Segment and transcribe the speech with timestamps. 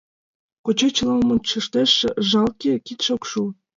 [0.65, 1.91] Коча чылымым ончыштеш:
[2.29, 3.41] жалке, кидше ок шу.